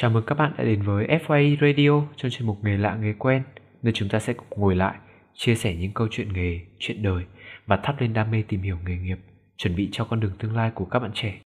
[0.00, 3.12] Chào mừng các bạn đã đến với FYI Radio trong chuyên mục Nghề lạ nghề
[3.18, 3.42] quen,
[3.82, 4.94] nơi chúng ta sẽ cùng ngồi lại,
[5.34, 7.24] chia sẻ những câu chuyện nghề, chuyện đời
[7.66, 9.18] và thắp lên đam mê tìm hiểu nghề nghiệp,
[9.56, 11.40] chuẩn bị cho con đường tương lai của các bạn trẻ.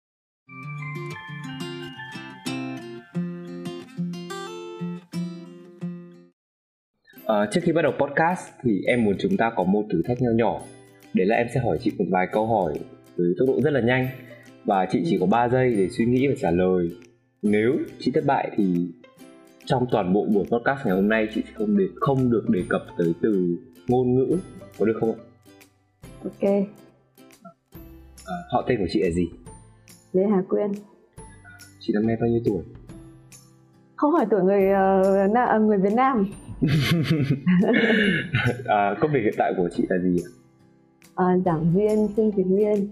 [7.27, 10.23] À, trước khi bắt đầu podcast thì em muốn chúng ta có một thử thách
[10.23, 10.61] nho nhỏ
[11.15, 12.73] Đấy là em sẽ hỏi chị một vài câu hỏi
[13.17, 14.09] với tốc độ rất là nhanh
[14.65, 16.91] Và chị chỉ có 3 giây để suy nghĩ và trả lời
[17.43, 18.91] nếu chị thất bại thì
[19.65, 22.63] trong toàn bộ buổi podcast ngày hôm nay chị sẽ không, để, không được đề
[22.69, 23.57] cập tới từ
[23.89, 24.39] ngôn ngữ
[24.79, 25.19] Có được không ạ?
[26.25, 26.51] Ok,
[28.27, 29.29] À, họ tên của chị là gì?
[30.13, 30.71] Lê Hà Quyên.
[31.81, 32.63] Chị năm nay bao nhiêu tuổi?
[33.97, 36.27] Không hỏi tuổi người uh, na, người Việt Nam.
[38.65, 40.31] à, công việc hiện tại của chị là gì ạ?
[41.15, 42.89] À, giảng viên, sinh viên viên.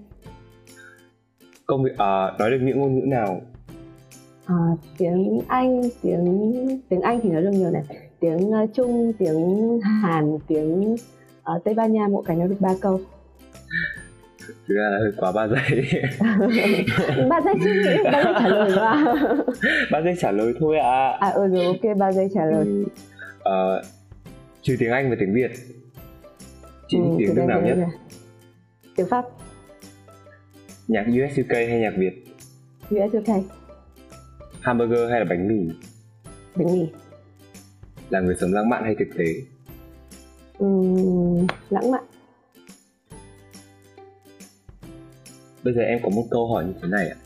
[1.66, 3.40] Công việc à, nói được những ngôn ngữ nào?
[4.48, 4.54] À,
[4.98, 7.82] tiếng Anh, tiếng tiếng Anh thì nói được nhiều này.
[8.20, 10.96] Tiếng uh, Trung, tiếng Hàn, tiếng
[11.56, 13.00] uh, Tây Ban Nha mỗi cái nói được ba câu.
[14.46, 16.02] Thực ra là hơi quá 3 giây
[17.28, 19.14] ba giây suy nghĩ, ba giây trả lời mà.
[19.90, 21.18] 3 giây trả lời thôi ạ à.
[21.20, 22.84] À ừ rồi ok, ba giây trả lời.
[23.40, 23.80] Ừ,
[24.62, 25.50] trừ tiếng Anh và tiếng Việt
[26.88, 27.76] chị thích tiếng Ừ, nước nào nhất
[28.96, 29.24] Tiếng Pháp,
[30.88, 32.26] nhạc US UK hay nhạc Việt
[32.90, 33.57] US UK,
[34.68, 35.74] hamburger hay là bánh mì
[36.56, 36.86] bánh mì.
[38.10, 39.24] là người sống lãng mạn hay thực tế
[40.64, 42.04] Uhm, lãng mạn.
[45.64, 47.16] bây giờ em có một câu hỏi như thế này ạ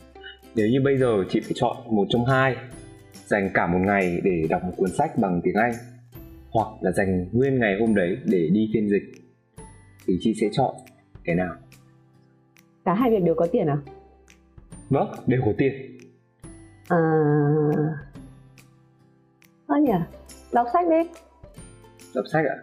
[0.55, 2.55] nếu như bây giờ chị phải chọn một trong hai
[3.27, 5.71] dành cả một ngày để đọc một cuốn sách bằng tiếng Anh
[6.49, 9.03] hoặc là dành nguyên ngày hôm đấy để đi phiên dịch
[10.07, 10.75] thì chị sẽ chọn
[11.23, 11.55] cái nào
[12.85, 13.77] Cả hai việc đều có tiền à?
[14.89, 15.92] vâng đều có tiền
[16.93, 16.99] À...
[19.67, 19.91] Ơ nhỉ?
[20.53, 21.09] Đọc sách đi.
[22.15, 22.55] đọc sách ạ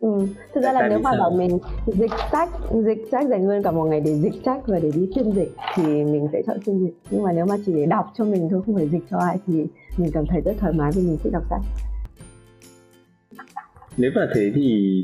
[0.00, 0.26] Ừ.
[0.54, 2.48] Thực ra Tại- là nếu mà bảo mình dịch sách,
[2.84, 5.52] dịch sách dành nguyên cả một ngày để dịch sách và để đi phiên dịch
[5.74, 6.94] thì mình sẽ chọn phiên dịch.
[7.10, 9.38] Nhưng mà nếu mà chỉ để đọc cho mình thôi, không phải dịch cho ai
[9.46, 9.66] thì
[9.98, 11.60] mình cảm thấy rất thoải mái vì mình thích đọc sách.
[13.96, 14.94] nếu mà thế thì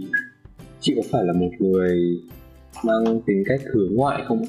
[0.80, 2.20] chị có phải là một người
[2.84, 4.42] mang tính cách hướng ngoại không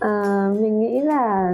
[0.00, 1.52] À, mình nghĩ là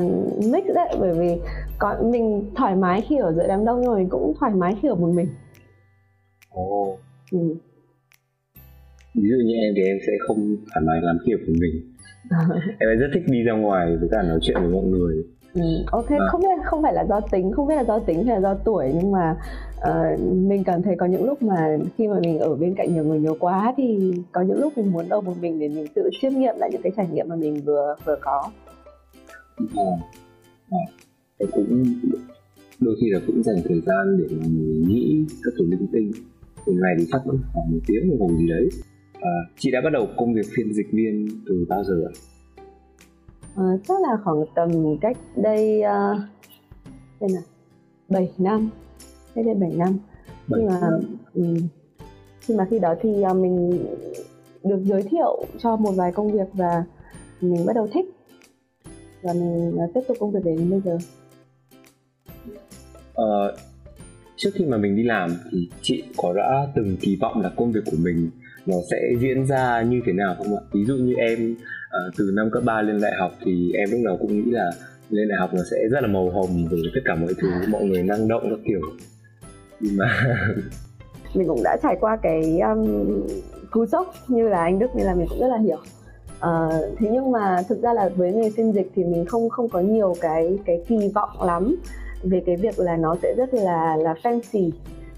[0.52, 1.40] mix đấy bởi vì
[1.78, 4.76] có mình thoải mái khi ở giữa đám đông nhưng mà mình cũng thoải mái
[4.82, 5.28] khi ở một mình.
[6.50, 6.98] ồ
[7.30, 7.38] Ừ.
[9.14, 11.94] ví dụ như em thì em sẽ không thoải mái lắm khi ở một mình
[12.78, 15.60] em rất thích đi ra ngoài với cả nói chuyện với mọi người Ừ,
[15.92, 16.18] ok Vâng.
[16.30, 18.54] không biết không phải là do tính không biết là do tính hay là do
[18.64, 19.36] tuổi nhưng mà
[19.84, 23.04] ờ, mình cảm thấy có những lúc mà khi mà mình ở bên cạnh nhiều
[23.04, 26.10] người nhiều quá thì có những lúc mình muốn ở một mình để mình tự
[26.20, 28.50] chiêm nghiệm lại những cái trải nghiệm mà mình vừa vừa có.
[29.76, 29.90] À,
[30.70, 31.84] à, cũng
[32.80, 36.12] đôi khi là cũng dành thời gian để mà mình nghĩ các thứ linh tinh.
[36.66, 38.68] Một ngày thì chắc cũng khoảng một tiếng đồng hồ gì đấy.
[39.14, 42.12] À, chị đã bắt đầu công việc phiên dịch viên từ bao giờ ạ?
[43.54, 44.70] Ờ, chắc là khoảng tầm
[45.00, 46.18] cách đây uh,
[47.20, 47.42] xem nào
[48.08, 48.70] 7 năm
[49.34, 49.98] cách đây 7 năm
[50.48, 51.00] nhưng mà năm.
[51.34, 51.42] ừ,
[52.48, 53.84] nhưng mà khi đó thì ờ, mình
[54.64, 56.84] được giới thiệu cho một vài công việc và
[57.40, 58.06] mình bắt đầu thích
[59.22, 60.98] và mình ờ, tiếp tục công việc đến bây giờ
[63.14, 63.56] Ờ,
[64.36, 67.72] trước khi mà mình đi làm thì chị có đã từng kỳ vọng là công
[67.72, 68.30] việc của mình
[68.66, 70.62] nó sẽ diễn ra như thế nào không ạ?
[70.72, 71.56] Ví dụ như em
[71.90, 74.70] ờ, từ năm cấp 3 lên đại học thì em lúc nào cũng nghĩ là
[75.10, 77.84] lên đại học nó sẽ rất là màu hồng với tất cả mọi thứ mọi
[77.84, 78.80] người năng động các kiểu
[79.80, 80.06] nhưng mà
[81.34, 82.86] mình cũng đã trải qua cái um,
[83.70, 85.78] cú sốc như là anh Đức nên là mình cũng rất là hiểu.
[86.40, 89.68] Ờ, thế nhưng mà thực ra là với nghề phiên dịch thì mình không không
[89.68, 91.76] có nhiều cái cái kỳ vọng lắm
[92.22, 94.70] về cái việc là nó sẽ rất là là fancy.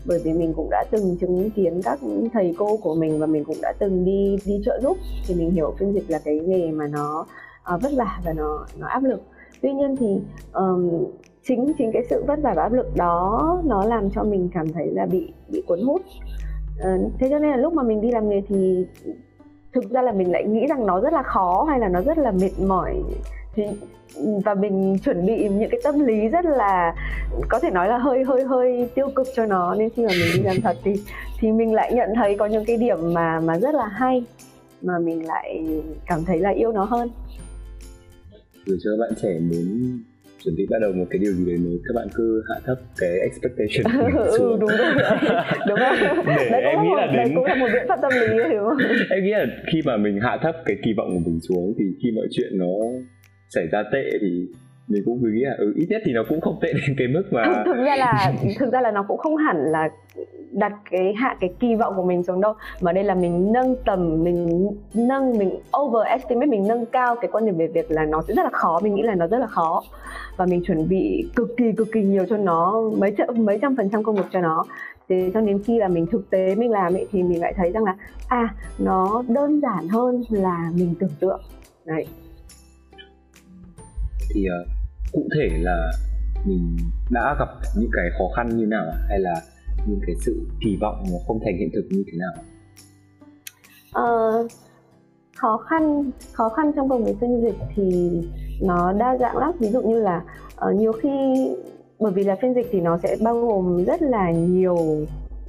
[0.04, 1.98] Bởi vì mình cũng đã từng chứng kiến các
[2.32, 4.96] thầy cô của mình và mình cũng đã từng đi đi trợ giúp
[5.26, 7.26] thì mình hiểu phiên dịch là cái nghề mà nó
[7.74, 9.22] uh, vất vả và nó nó áp lực.
[9.62, 10.06] Tuy nhiên thì
[10.52, 11.04] um,
[11.48, 14.72] chính chính cái sự vất vả và áp lực đó nó làm cho mình cảm
[14.72, 16.02] thấy là bị bị cuốn hút.
[16.78, 18.86] Ờ, thế cho nên là lúc mà mình đi làm nghề thì
[19.72, 22.18] thực ra là mình lại nghĩ rằng nó rất là khó hay là nó rất
[22.18, 23.02] là mệt mỏi.
[23.54, 23.62] Thì
[24.44, 26.94] và mình chuẩn bị những cái tâm lý rất là,
[27.48, 29.74] có thể nói là hơi hơi hơi tiêu cực cho nó.
[29.74, 30.94] Nên khi mà mình đi làm thật thì
[31.40, 34.24] thì mình lại nhận thấy có những cái điểm mà mà rất là hay,
[34.82, 35.66] mà mình lại
[36.06, 37.10] cảm thấy là yêu nó hơn.
[38.66, 39.98] Gửi cho bạn trẻ muốn
[40.44, 41.78] chuẩn bị bắt đầu một cái điều gì đấy mới.
[41.88, 43.84] Các bạn cứ hạ thấp cái expectation.
[43.98, 44.60] Của mình ừ xuống.
[44.60, 44.78] đúng rồi.
[45.68, 45.96] Đúng không
[46.26, 48.12] Để đấy em nghĩ là là một, đấy đến- cũng là một biện pháp tâm
[48.20, 48.78] lý đấy, đúng không?
[49.10, 51.84] Em nghĩ là khi mà mình hạ thấp cái kỳ vọng của mình xuống thì
[52.02, 52.74] khi mọi chuyện nó
[53.54, 54.46] xảy ra tệ thì
[54.88, 57.08] mình cũng cứ nghĩ là ừ, ít nhất thì nó cũng không tệ đến cái
[57.08, 59.88] mức mà thực, thực ra là thực ra là nó cũng không hẳn là
[60.52, 63.76] đặt cái hạ cái kỳ vọng của mình xuống đâu mà đây là mình nâng
[63.84, 68.22] tầm mình nâng mình overestimate mình nâng cao cái quan điểm về việc là nó
[68.28, 69.82] sẽ rất là khó mình nghĩ là nó rất là khó.
[70.36, 73.76] Và mình chuẩn bị cực kỳ cực kỳ nhiều cho nó mấy trăm mấy trăm
[73.76, 74.64] phần trăm công việc cho nó.
[75.08, 77.70] Thế cho đến khi là mình thực tế mình làm ấy thì mình lại thấy
[77.70, 77.96] rằng là
[78.28, 81.40] à nó đơn giản hơn là mình tưởng tượng.
[81.84, 82.06] Đấy.
[84.34, 84.75] Thì uh,
[85.12, 85.90] cụ thể là
[86.44, 86.76] mình
[87.10, 89.34] đã gặp những cái khó khăn như nào hay là
[89.86, 92.44] những cái sự kỳ vọng nó không thành hiện thực như thế nào?
[93.92, 94.48] Ờ,
[95.36, 98.10] khó khăn khó khăn trong công việc phiên dịch thì
[98.62, 99.52] nó đa dạng lắm.
[99.60, 100.24] Ví dụ như là
[100.68, 101.10] uh, nhiều khi
[102.00, 104.76] bởi vì là phiên dịch thì nó sẽ bao gồm rất là nhiều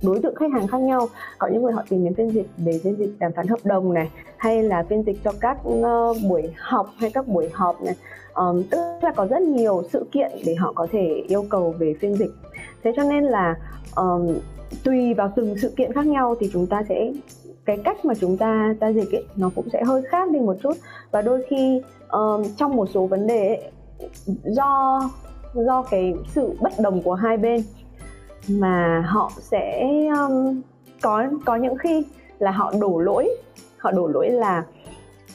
[0.02, 1.08] đối tượng khách hàng khác nhau.
[1.38, 3.94] Có những người họ tìm đến phiên dịch để phiên dịch đàm phán hợp đồng
[3.94, 7.96] này hay là phiên dịch cho các uh, buổi học hay các buổi họp này.
[8.34, 11.94] Um, tức là có rất nhiều sự kiện để họ có thể yêu cầu về
[12.00, 12.32] phiên dịch.
[12.84, 13.56] Thế cho nên là
[13.96, 14.38] um,
[14.84, 17.12] tùy vào từng sự kiện khác nhau thì chúng ta sẽ
[17.66, 20.56] cái cách mà chúng ta ta dịch ấy nó cũng sẽ hơi khác đi một
[20.64, 20.74] chút.
[21.12, 23.72] Và đôi khi um, trong một số vấn đề ấy,
[24.44, 25.02] do
[25.54, 27.62] do cái sự bất đồng của hai bên
[28.50, 30.62] mà họ sẽ um,
[31.02, 32.06] có có những khi
[32.40, 33.30] là họ đổ lỗi.
[33.78, 34.64] Họ đổ lỗi là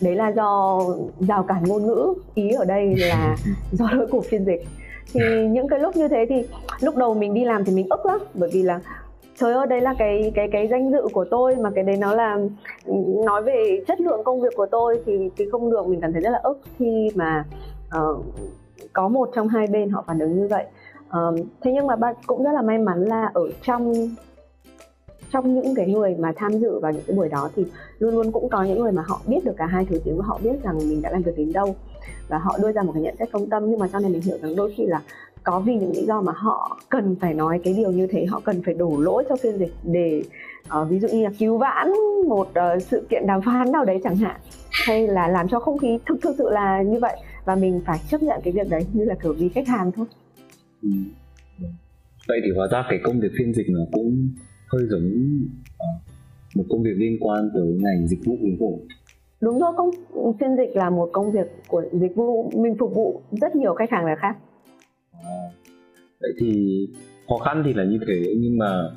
[0.00, 0.81] đấy là do
[1.20, 2.14] rào cản ngôn ngữ.
[2.35, 3.37] Ý ở đây là
[3.73, 4.62] do lỗi của phiên dịch.
[5.12, 5.20] Thì
[5.50, 6.44] những cái lúc như thế thì
[6.81, 8.81] lúc đầu mình đi làm thì mình ức lắm bởi vì là
[9.38, 12.15] trời ơi đấy là cái cái cái danh dự của tôi mà cái đấy nó
[12.15, 12.38] là
[13.25, 16.23] nói về chất lượng công việc của tôi thì thì không được mình cảm thấy
[16.23, 16.61] rất là ức.
[16.79, 17.44] Khi mà
[17.99, 18.25] uh,
[18.93, 20.65] có một trong hai bên họ phản ứng như vậy
[21.12, 23.93] um, thế nhưng mà bạn cũng rất là may mắn là ở trong
[25.32, 27.64] trong những cái người mà tham dự vào những cái buổi đó thì
[27.99, 30.25] luôn luôn cũng có những người mà họ biết được cả hai thứ tiếng và
[30.26, 31.76] họ biết rằng mình đã làm việc đến đâu
[32.29, 33.70] và họ đưa ra một cái nhận xét công tâm.
[33.70, 35.03] Nhưng mà sau này mình hiểu rằng đôi khi là
[35.44, 38.41] có vì những lý do mà họ cần phải nói cái điều như thế họ
[38.44, 40.23] cần phải đổ lỗi cho phiên dịch để
[40.81, 41.93] uh, ví dụ như là cứu vãn
[42.29, 44.37] một uh, sự kiện đàm phán nào đấy chẳng hạn
[44.70, 47.17] hay là làm cho không khí thực thực sự là như vậy.
[47.44, 50.06] Và mình phải chấp nhận cái việc đấy như là kiểu vì khách hàng thôi
[50.82, 50.88] ừ.
[52.29, 54.29] vậy thì hóa ra cái công việc phiên dịch nó cũng
[54.67, 55.11] hơi giống
[55.75, 58.87] uh, một công việc liên quan tới ngành dịch vụ đúng không?
[59.40, 59.90] Đúng rồi, công
[60.40, 63.90] phiên dịch là một công việc của dịch vụ mình phục vụ rất nhiều khách
[63.90, 64.37] hàng là khác.
[65.12, 65.43] À,
[66.20, 66.81] vậy thì
[67.29, 68.90] khó khăn thì là như thế nhưng mà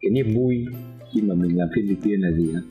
[0.00, 0.66] cái niềm vui
[1.12, 2.62] khi mà mình làm phiên dịch viên là gì ạ?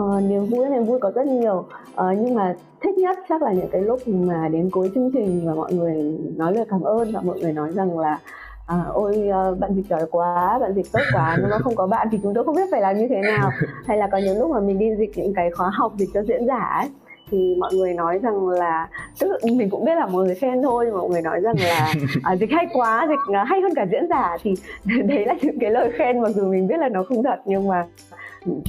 [0.00, 1.66] Uh, niềm vui niềm vui có rất nhiều.
[1.92, 5.42] Uh, nhưng mà thích nhất chắc là những cái lúc mà đến cuối chương trình
[5.46, 8.18] và mọi người nói lời cảm ơn và mọi người nói rằng là
[8.66, 11.86] à, ôi ờ, bạn dịch giỏi quá bạn dịch tốt quá nhưng mà không có
[11.86, 13.50] bạn thì chúng tôi không biết phải làm như thế nào.
[13.86, 16.22] Hay là có những lúc mà mình đi dịch những cái khóa học dịch cho
[16.22, 16.88] diễn giả ấy
[17.30, 18.88] thì mọi người nói rằng là
[19.20, 21.92] tức là mình cũng biết là mọi người khen thôi mọi người nói rằng là
[22.22, 24.54] à, dịch hay quá dịch à, hay hơn cả diễn giả thì
[25.02, 27.68] đấy là những cái lời khen mặc dù mình biết là nó không thật nhưng
[27.68, 27.86] mà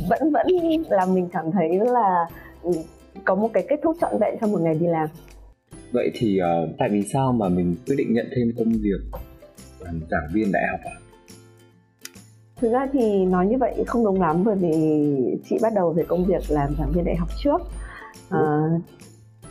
[0.10, 0.48] vẫn vẫn
[0.89, 2.25] là mình cảm thấy là
[2.63, 2.72] ừ,
[3.25, 5.10] có một cái kết thúc trọn vẹn trong một ngày đi làm
[5.92, 9.19] vậy thì uh, tại vì sao mà mình quyết định nhận thêm công việc
[9.80, 10.95] làm giảng viên đại học à?
[12.56, 14.72] Thực ra thì nói như vậy không đúng lắm bởi vì
[15.50, 17.62] chị bắt đầu về công việc làm giảng viên đại học trước.
[18.30, 18.39] À,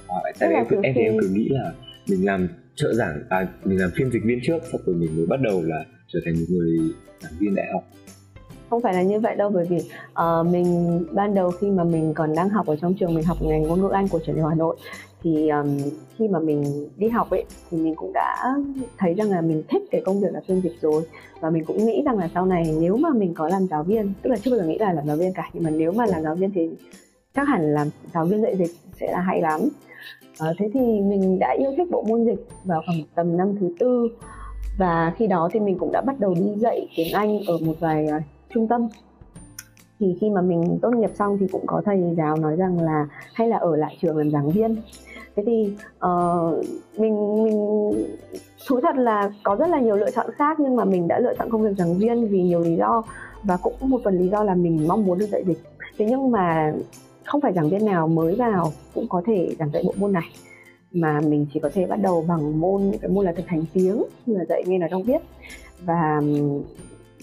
[0.09, 1.01] à, tại vì em, cứ, em, khi...
[1.01, 1.73] em cứ nghĩ là
[2.09, 5.27] mình làm trợ giảng à mình làm phiên dịch viên trước sau rồi mình mới
[5.27, 6.79] bắt đầu là trở thành một người
[7.23, 7.85] giảng viên đại học
[8.75, 12.15] không phải là như vậy đâu bởi vì uh, mình ban đầu khi mà mình
[12.15, 14.43] còn đang học ở trong trường mình học ngành ngôn ngữ anh của trường đại
[14.43, 14.77] học hà nội
[15.23, 15.79] thì um,
[16.17, 18.55] khi mà mình đi học ấy thì mình cũng đã
[18.99, 21.03] thấy rằng là mình thích cái công việc là phiên dịch rồi.
[21.41, 24.13] Và mình cũng nghĩ rằng là sau này nếu mà mình có làm giáo viên
[24.23, 26.07] tức là chưa bao giờ nghĩ là làm giáo viên cả nhưng mà nếu mà
[26.07, 26.71] làm giáo viên thì
[27.35, 29.61] chắc hẳn là giáo viên dạy dịch sẽ là hay lắm.
[30.39, 33.69] À, thế thì mình đã yêu thích bộ môn dịch vào khoảng tầm năm thứ
[33.79, 34.09] tư
[34.79, 37.75] và khi đó thì mình cũng đã bắt đầu đi dạy tiếng Anh ở một
[37.81, 38.21] vài ờ,
[38.55, 38.89] trung tâm.
[40.01, 43.07] Thì khi mà mình tốt nghiệp xong thì cũng có thầy giáo nói rằng là
[43.35, 44.77] hay là ở lại trường làm giảng viên.
[45.37, 45.73] Thế thì
[46.07, 46.65] uh,
[46.99, 47.93] mình mình
[48.69, 51.35] thú thật là có rất là nhiều lựa chọn khác nhưng mà mình đã lựa
[51.39, 53.03] chọn công việc giảng viên vì nhiều lý do
[53.43, 55.59] và cũng một phần lý do là mình mong muốn được dạy dịch.
[55.99, 56.73] Thế nhưng mà
[57.25, 60.29] không phải giảng viên nào mới vào cũng có thể giảng dạy bộ môn này.
[60.93, 63.65] Mà mình chỉ có thể bắt đầu bằng môn những cái môn là thực hành
[63.73, 65.19] tiếng như là dạy nghe nói trong viết.
[65.85, 66.23] Và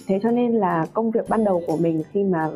[0.07, 2.49] thế cho nên là công việc ban đầu của mình khi mà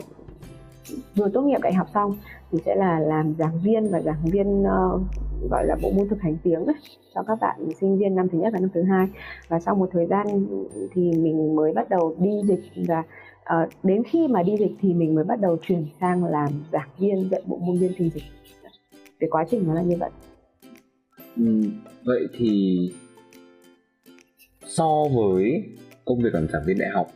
[1.15, 2.17] vừa tốt nghiệp đại học xong
[2.51, 5.01] thì sẽ là làm giảng viên và giảng viên uh,
[5.49, 6.75] gọi là bộ môn thực hành tiếng ấy,
[7.15, 9.07] cho các bạn sinh viên năm thứ nhất và năm thứ hai.
[9.47, 10.47] Và sau một thời gian
[10.93, 13.03] thì mình mới bắt đầu đi dịch và
[13.63, 16.89] uh, đến khi mà đi dịch thì mình mới bắt đầu chuyển sang làm giảng
[16.97, 18.23] viên dạy bộ môn viên phiên dịch.
[19.19, 20.09] Cái quá trình nó là như vậy.
[21.37, 21.63] Ừ,
[22.05, 22.77] vậy thì
[24.65, 25.63] so với
[26.05, 27.07] công việc làm giảng viên đại học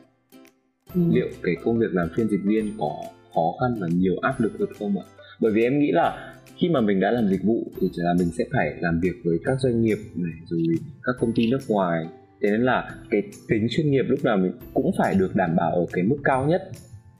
[0.95, 1.01] ừ.
[1.11, 2.91] liệu cái công việc làm phiên dịch viên có
[3.35, 5.05] khó khăn và nhiều áp lực hơn không ạ?
[5.39, 8.27] Bởi vì em nghĩ là khi mà mình đã làm dịch vụ thì là mình
[8.37, 10.59] sẽ phải làm việc với các doanh nghiệp này rồi
[11.03, 12.05] các công ty nước ngoài.
[12.41, 15.71] Thế nên là cái tính chuyên nghiệp lúc nào mình cũng phải được đảm bảo
[15.71, 16.61] ở cái mức cao nhất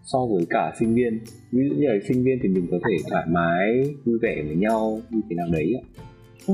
[0.04, 1.20] so với cả sinh viên.
[1.52, 4.56] Ví dụ như là sinh viên thì mình có thể thoải mái vui vẻ với
[4.56, 5.84] nhau như thế nào đấy ạ?
[6.48, 6.54] Ừ,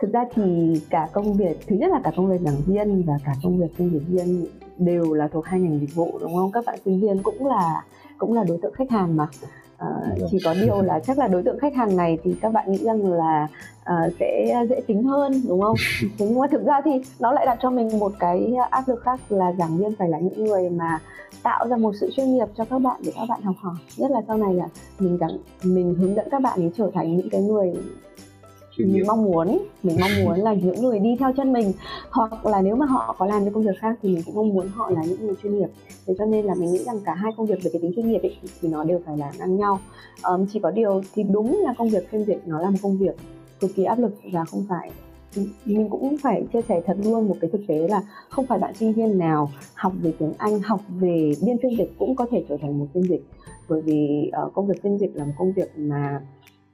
[0.00, 0.42] thực ra thì
[0.90, 3.66] cả công việc thứ nhất là cả công việc giảng viên và cả công việc
[3.78, 4.46] sinh dịch viên
[4.84, 6.52] đều là thuộc hai ngành dịch vụ đúng không?
[6.52, 7.84] Các bạn sinh viên cũng là
[8.18, 9.26] cũng là đối tượng khách hàng mà.
[9.82, 12.72] Uh, chỉ có điều là chắc là đối tượng khách hàng này thì các bạn
[12.72, 13.48] nghĩ rằng là
[13.82, 15.76] uh, sẽ dễ tính hơn đúng không?
[16.18, 19.02] Thế nhưng mà thực ra thì nó lại đặt cho mình một cái áp lực
[19.02, 20.98] khác là giảng viên phải là những người mà
[21.42, 23.74] tạo ra một sự chuyên nghiệp cho các bạn để các bạn học hỏi.
[23.96, 27.16] Nhất là sau này là mình giảng mình hướng dẫn các bạn ấy trở thành
[27.16, 27.74] những cái người
[28.86, 31.72] mình mong muốn mình mong muốn là những người đi theo chân mình.
[32.10, 34.48] Hoặc là nếu mà họ có làm những công việc khác thì mình cũng mong
[34.48, 35.68] muốn họ là những người chuyên nghiệp.
[36.06, 38.08] Thế cho nên là mình nghĩ rằng cả hai công việc về cái tính chuyên
[38.08, 39.78] nghiệp ấy, thì nó đều phải là ngang nhau.
[40.28, 42.98] Um, chỉ có điều thì đúng là công việc phiên dịch nó là một công
[42.98, 43.16] việc
[43.60, 44.90] cực kỳ áp lực và không phải
[45.64, 48.74] mình cũng phải chia sẻ thật luôn một cái thực tế là không phải bạn
[48.74, 52.44] sinh viên nào học về tiếng Anh học về biên phiên dịch cũng có thể
[52.48, 53.22] trở thành một phiên dịch.
[53.68, 56.20] Bởi vì uh, công việc phiên dịch là một công việc mà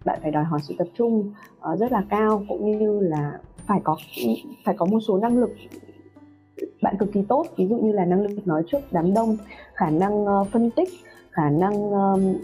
[0.09, 1.33] bạn phải đòi hỏi sự tập trung
[1.73, 3.97] uh, rất là cao cũng như là phải có
[4.65, 5.51] phải có một số năng lực
[6.83, 7.47] bạn cực kỳ tốt.
[7.57, 9.37] Ví dụ như là năng lực nói trước đám đông
[9.75, 10.89] khả năng uh, phân tích
[11.31, 12.35] khả năng um,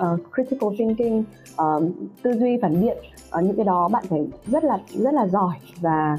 [0.00, 1.24] uh, critical thinking
[1.62, 1.82] uh,
[2.22, 2.96] tư duy phản biện
[3.38, 6.18] uh, những cái đó bạn phải rất là rất là giỏi và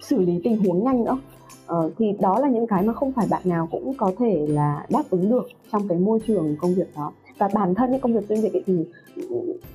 [0.00, 1.18] xử lý tình huống nhanh nữa.
[1.72, 4.86] Uh, thì đó là những cái mà không phải bạn nào cũng có thể là
[4.90, 8.14] đáp ứng được trong cái môi trường công việc đó và bản thân những công
[8.14, 8.84] việc phiên dịch ấy thì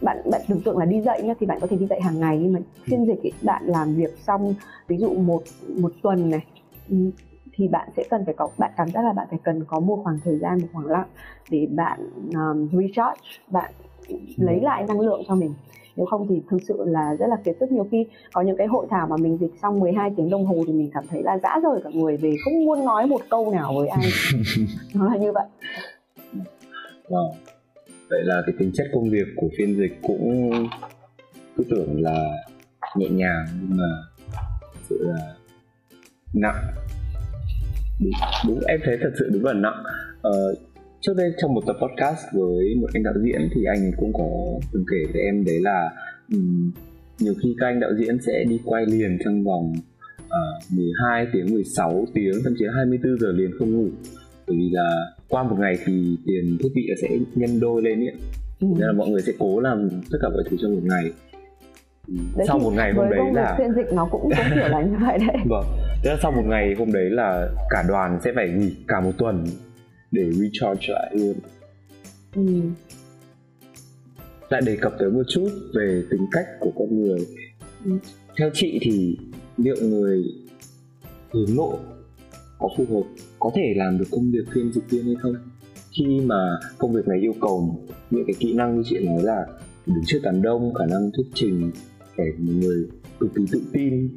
[0.02, 2.20] bạn bạn tưởng tượng là đi dạy nhá thì bạn có thể đi dạy hàng
[2.20, 4.54] ngày nhưng mà phiên dịch ấy, bạn làm việc xong
[4.88, 5.44] ví dụ một
[5.78, 6.46] một tuần này
[7.54, 10.00] thì bạn sẽ cần phải có bạn cảm giác là bạn phải cần có một
[10.04, 11.08] khoảng thời gian một khoảng lặng
[11.50, 13.72] để bạn um, recharge bạn
[14.38, 15.54] lấy lại năng lượng cho mình.
[15.96, 17.72] Nếu không thì thực sự là rất là kiệt sức.
[17.72, 20.64] Nhiều khi có những cái hội thảo mà mình dịch xong 12 tiếng đồng hồ
[20.68, 23.52] thì mình cảm thấy là dã rời cả người về không muốn nói một câu
[23.52, 24.10] nào với ai.
[24.94, 25.46] Nó là như vậy.
[27.10, 27.32] Wow
[28.10, 30.52] vậy là cái tính chất công việc của phiên dịch cũng
[31.58, 32.30] cứ tưởng là
[32.96, 33.88] nhẹ nhàng nhưng mà
[34.74, 35.36] thực sự là
[36.34, 36.74] nặng.
[38.00, 38.12] Đúng,
[38.48, 39.84] đúng em thấy thật sự đúng là nặng.
[40.22, 40.56] Ờ,
[41.02, 44.60] trước đây trong một tập podcast với một anh đạo diễn thì anh cũng có
[44.74, 45.90] từng kể với em đấy là
[46.32, 46.72] um,
[47.20, 49.74] nhiều khi các anh đạo diễn sẽ đi quay liền trong vòng
[50.30, 53.90] ờ, uh, 12 tiếng 16 tiếng thậm chí 24 giờ liền không ngủ
[54.48, 58.14] bởi vì là qua một ngày thì tiền thiết bị sẽ nhân đôi lên ấy
[58.60, 58.68] ừ.
[58.68, 61.12] nên là mọi người sẽ cố làm tất cả mọi thứ trong một ngày
[62.08, 64.98] đấy sau một ngày hôm đấy là phiên dịch nó cũng cũng kiểu là như
[65.06, 65.66] vậy đấy vâng
[66.04, 69.12] thế là sau một ngày hôm đấy là cả đoàn sẽ phải nghỉ cả một
[69.18, 69.46] tuần
[70.12, 71.36] để recharge lại luôn
[72.36, 72.62] ừ.
[74.50, 77.20] lại đề cập tới một chút về tính cách của con người
[77.86, 77.92] ừ.
[78.38, 79.18] theo chị thì
[79.58, 80.24] liệu người
[81.32, 81.78] hướng nội
[82.60, 83.04] có phù hợp
[83.40, 85.34] có thể làm được công việc phiên dịch viên hay không?
[85.92, 87.76] Khi mà công việc này yêu cầu
[88.10, 89.46] những cái kỹ năng như chị nói là
[89.86, 91.72] đứng trước đám đông khả năng thuyết trình
[92.18, 92.88] phải một người
[93.20, 94.10] cực kỳ tự tin.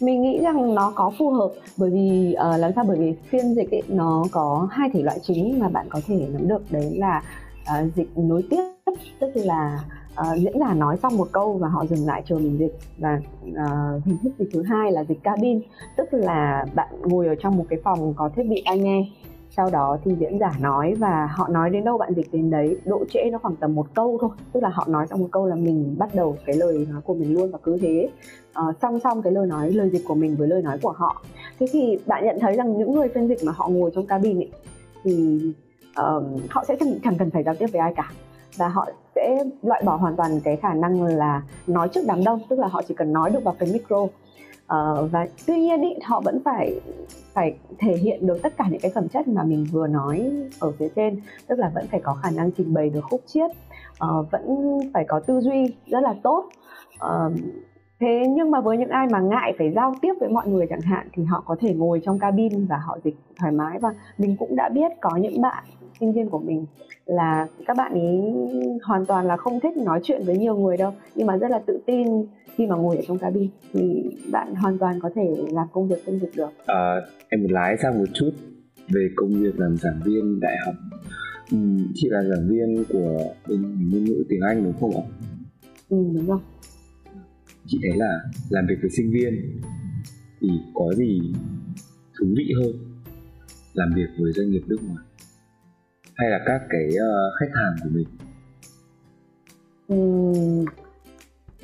[0.00, 3.54] Mình nghĩ rằng nó có phù hợp bởi vì uh, làm sao bởi vì phiên
[3.54, 6.62] dịch ấy, nó có hai thể loại chính mà bạn có thể nắm được.
[6.70, 7.22] Đấy là
[7.62, 8.62] uh, dịch nối tiếp
[9.20, 9.84] tức là
[10.18, 12.78] Ờ, uh, diễn giả nói xong một câu và họ dừng lại chờ mình dịch.
[12.98, 15.60] Và uh, hình thức dịch thứ hai là dịch cabin
[15.96, 19.08] tức là bạn ngồi ở trong một cái phòng có thiết bị tai nghe.
[19.50, 22.76] Sau đó thì diễn giả nói và họ nói đến đâu bạn dịch đến đấy.
[22.84, 25.46] Độ trễ nó khoảng tầm một câu thôi tức là họ nói xong một câu
[25.46, 28.08] là mình bắt đầu cái lời nói của mình luôn và cứ thế.
[28.68, 31.22] Uh, song song cái lời nói lời dịch của mình với lời nói của họ.
[31.60, 34.38] Thế thì bạn nhận thấy rằng những người phiên dịch mà họ ngồi trong cabin
[34.38, 34.50] ấy,
[35.02, 35.40] thì
[35.90, 38.10] uh, họ sẽ chẳng, chẳng cần phải giao tiếp với ai cả
[38.58, 42.40] và họ sẽ loại bỏ hoàn toàn cái khả năng là nói trước đám đông
[42.48, 44.06] tức là họ chỉ cần nói được vào cái micro.
[44.74, 46.80] Uh, và tuy nhiên ý, họ vẫn phải
[47.32, 50.72] phải thể hiện được tất cả những cái phẩm chất mà mình vừa nói ở
[50.78, 53.50] phía trên tức là vẫn phải có khả năng trình bày được khúc chiết
[54.04, 56.48] uh, vẫn phải có tư duy rất là tốt.
[56.94, 57.32] Uh,
[58.00, 60.80] thế nhưng mà với những ai mà ngại phải giao tiếp với mọi người chẳng
[60.80, 63.78] hạn thì họ có thể ngồi trong cabin và họ dịch thoải mái.
[63.78, 63.88] Và
[64.18, 65.64] mình cũng đã biết có những bạn
[66.00, 66.66] sinh viên của mình
[67.06, 68.32] là các bạn ấy
[68.84, 71.58] hoàn toàn là không thích nói chuyện với nhiều người đâu nhưng mà rất là
[71.66, 72.06] tự tin
[72.54, 76.06] khi mà ngồi ở trong cabin thì bạn hoàn toàn có thể làm công việc
[76.06, 76.50] công việc được.
[76.66, 76.94] À,
[77.28, 78.30] em muốn lái sang một chút
[78.88, 80.74] về công việc làm giảng viên đại học.
[81.52, 81.58] Ừ,
[81.94, 85.04] chị là giảng viên của bên ngôn ngữ tiếng anh đúng không ạ?
[85.88, 86.38] Ừ đúng rồi
[87.68, 89.60] chị thấy là làm việc với sinh viên
[90.40, 91.32] thì có gì
[92.18, 92.72] thú vị hơn
[93.74, 95.04] làm việc với doanh nghiệp nước ngoài
[96.14, 98.08] hay là các cái uh, khách hàng của mình?
[99.94, 100.64] Uhm,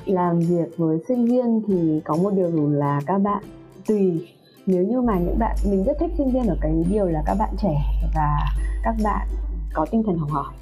[0.05, 3.43] làm việc với sinh viên thì có một điều là các bạn
[3.87, 4.27] tùy
[4.65, 7.35] nếu như mà những bạn mình rất thích sinh viên ở cái điều là các
[7.39, 7.75] bạn trẻ
[8.15, 8.37] và
[8.83, 9.27] các bạn
[9.73, 10.53] có tinh thần học hỏi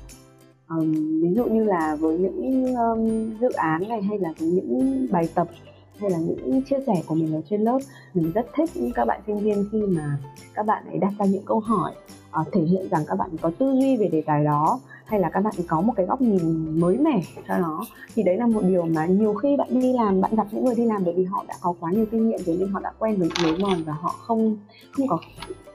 [0.77, 5.07] um, ví dụ như là với những um, dự án này hay là với những
[5.11, 5.47] bài tập
[5.99, 7.79] hay là những chia sẻ của mình ở trên lớp
[8.13, 10.17] mình rất thích các bạn sinh viên khi mà
[10.53, 11.91] các bạn ấy đặt ra những câu hỏi
[12.41, 15.29] uh, thể hiện rằng các bạn có tư duy về đề tài đó hay là
[15.29, 18.61] các bạn có một cái góc nhìn mới mẻ cho nó thì đấy là một
[18.63, 21.23] điều mà nhiều khi bạn đi làm bạn gặp những người đi làm bởi vì
[21.23, 23.83] họ đã có quá nhiều kinh nghiệm rồi nên họ đã quen với lối mòn
[23.85, 24.57] và họ không
[24.91, 25.19] không có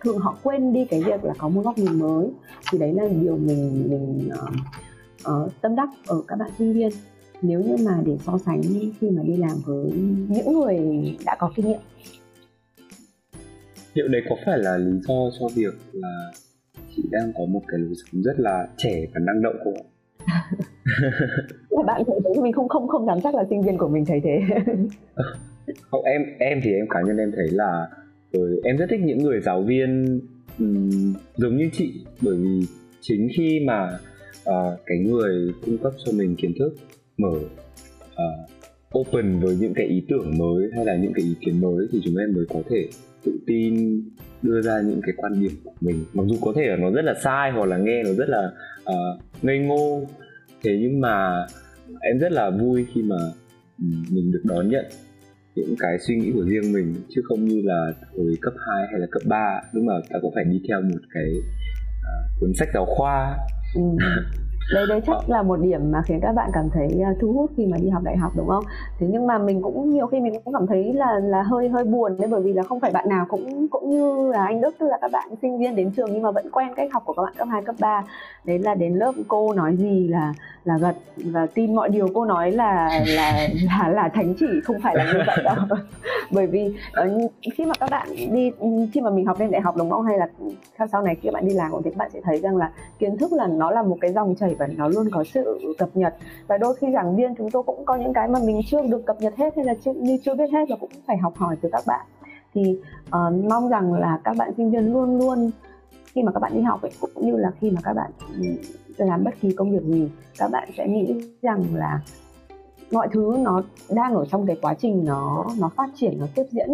[0.00, 2.30] thường họ quên đi cái việc là có một góc nhìn mới.
[2.72, 4.54] Thì đấy là điều mình mình uh,
[5.28, 6.90] uh, tâm đắc ở các bạn sinh viên.
[7.42, 8.62] Nếu như mà để so sánh
[9.00, 9.92] khi mà đi làm với
[10.28, 10.78] những người
[11.24, 11.80] đã có kinh nghiệm.
[13.94, 16.32] Liệu đấy có phải là lý do cho việc là
[16.96, 19.84] chị đang có một cái lối sống rất là trẻ và năng động không ạ?
[21.86, 24.20] Bạn thấy thế mình không không không dám chắc là sinh viên của mình thấy
[24.24, 24.40] thế.
[25.90, 27.88] Không em em thì em cá nhân em thấy là
[28.32, 30.20] rồi em rất thích những người giáo viên
[30.58, 32.04] um, giống như chị.
[32.20, 32.60] Bởi vì
[33.00, 33.98] chính khi mà
[34.48, 36.74] uh, cái người cung cấp cho mình kiến thức
[37.16, 37.38] mở
[38.04, 41.86] uh, open với những cái ý tưởng mới hay là những cái ý kiến mới
[41.92, 42.88] thì chúng em mới có thể
[43.24, 44.02] tự tin
[44.42, 46.04] đưa ra những cái quan điểm của mình.
[46.12, 48.50] Mặc dù có thể là nó rất là sai hoặc là nghe nó rất là
[48.90, 50.06] uh, ngây ngô
[50.62, 51.46] thế nhưng mà
[52.00, 53.16] em rất là vui khi mà
[53.78, 54.84] ừ, mình được đón nhận
[55.54, 59.00] những cái suy nghĩ của riêng mình chứ không như là hồi cấp 2 hay
[59.00, 62.68] là cấp 3 lúc mà ta cũng phải đi theo một cái uh, cuốn sách
[62.74, 63.36] giáo khoa
[63.74, 63.80] ừ
[64.74, 67.50] đấy đấy chắc là một điểm mà khiến các bạn cảm thấy à, thu hút
[67.56, 68.64] khi mà đi học đại học đúng không?
[68.98, 71.84] Thế nhưng mà mình cũng nhiều khi mình cũng cảm thấy là là hơi hơi
[71.84, 74.74] buồn đấy bởi vì là không phải bạn nào cũng cũng như là anh Đức
[74.78, 77.12] tức là các bạn sinh viên đến trường nhưng mà vẫn quen cách học của
[77.12, 78.04] các bạn cấp 2, cấp 3
[78.44, 82.24] đấy là đến lớp cô nói gì là là gật và tin mọi điều cô
[82.24, 85.56] nói là là là là thánh chỉ không phải là như vậy đâu.
[86.30, 87.08] Bởi vì ờ,
[87.54, 88.50] khi mà các bạn đi
[88.92, 90.04] khi mà mình học lên đại học đúng không?
[90.04, 90.28] Hay là
[90.92, 93.16] sau này khi các bạn đi làm thì các bạn sẽ thấy rằng là kiến
[93.16, 96.14] thức là nó là một cái dòng chảy và nó luôn có sự cập nhật.
[96.46, 99.06] Và đôi khi giảng viên chúng tôi cũng có những cái mà mình chưa được
[99.06, 101.56] cập nhật hết hay là chưa, như chưa biết hết và cũng phải học hỏi
[101.60, 102.06] từ các bạn.
[102.54, 105.50] Thì uh, mong rằng là các bạn sinh viên luôn luôn
[106.12, 108.42] khi mà các bạn đi học ấy cũng như là khi mà các bạn ừ,
[108.96, 112.00] làm bất kỳ công việc gì các bạn sẽ nghĩ rằng là
[112.92, 116.44] mọi thứ nó đang ở trong cái quá trình nó nó phát triển nó tiếp
[116.50, 116.68] diễn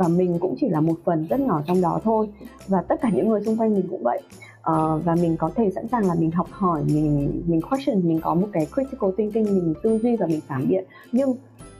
[0.00, 2.28] và mình cũng chỉ là một phần rất nhỏ trong đó thôi.
[2.66, 4.22] Và tất cả những người xung quanh mình cũng vậy
[4.60, 8.20] uh, và mình có thể sẵn sàng là mình học hỏi mình mình question mình
[8.20, 10.84] có một cái critical thinking mình tư duy và mình phản biện.
[11.12, 11.34] Nhưng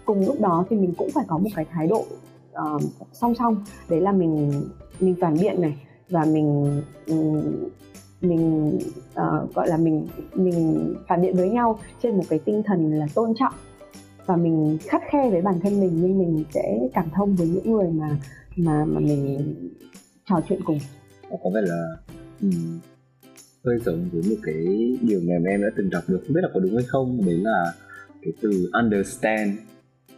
[0.04, 2.04] cùng lúc đó thì mình cũng phải có một cái thái độ
[2.52, 3.64] uh, song song.
[3.88, 4.62] Đấy là mình
[5.00, 5.76] mình phản biện này
[6.08, 6.80] và mình
[8.20, 8.78] mình
[9.10, 13.06] uh, gọi là mình mình phản biện với nhau trên một cái tinh thần là
[13.14, 13.54] tôn trọng.
[14.26, 17.72] Và mình khắt khe với bản thân mình nhưng mình sẽ cảm thông với những
[17.72, 18.16] người mà
[18.56, 19.54] mà mà mình
[20.26, 20.78] trò chuyện cùng.
[21.30, 21.96] Có vẻ là
[22.42, 22.80] um,
[23.64, 24.64] hơi giống với một cái
[25.02, 27.20] điều mà em đã từng đọc được không biết là có đúng hay không.
[27.26, 27.72] Đấy là
[28.22, 29.50] cái từ understand.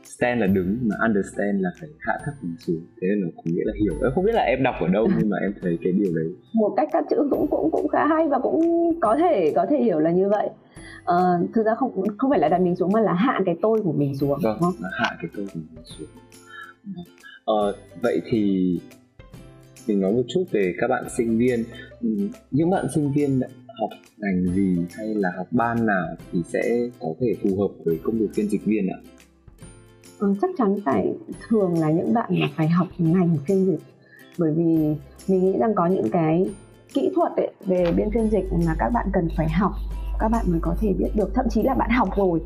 [0.04, 2.80] Stand là đứng mà understand là phải hạ thấp mình xuống.
[3.00, 3.94] Thế nên nó có nghĩa là hiểu.
[4.02, 6.26] Em không biết là em đọc ở đâu nhưng mà em thấy cái điều đấy.
[6.54, 8.60] Một cách các chữ cũng cũng cũng khá hay và cũng
[9.00, 10.48] có thể có thể hiểu là như vậy.
[11.02, 13.80] Uh, thực ra không không phải là đặt mình xuống mà là hạ cái tôi
[13.84, 16.08] của mình xuống vâng, là hạ cái tôi của mình xuống.
[17.50, 18.80] Uh, vậy thì
[19.86, 21.64] mình nói một chút về các bạn sinh viên.
[22.00, 22.08] Ừ,
[22.50, 23.40] những bạn sinh viên
[23.80, 27.98] học ngành gì hay là học ban nào thì sẽ có thể phù hợp với
[28.02, 28.98] công việc phiên dịch viên ạ?
[30.18, 31.14] Ừ, chắc chắn phải
[31.48, 33.80] thường là những bạn mà phải học ngành phiên dịch.
[34.38, 34.64] Bởi vì
[35.28, 36.46] mình nghĩ rằng có những cái
[36.94, 39.72] kỹ thuật ấy, về biên phiên dịch mà các bạn cần phải học
[40.22, 41.34] các bạn mới có thể biết được.
[41.34, 42.40] Thậm chí là bạn học rồi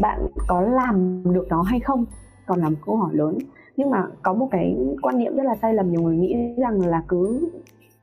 [0.00, 2.04] bạn có làm được nó hay không
[2.46, 3.38] còn là một câu hỏi lớn
[3.78, 6.86] nhưng mà có một cái quan niệm rất là sai lầm nhiều người nghĩ rằng
[6.86, 7.50] là cứ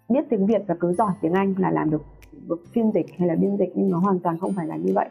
[0.10, 2.02] biết tiếng Việt và cứ giỏi tiếng Anh là làm được,
[2.48, 4.94] được phiên dịch hay là biên dịch nhưng nó hoàn toàn không phải là như
[4.96, 5.10] vậy.